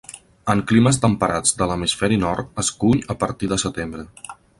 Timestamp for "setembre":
3.65-4.07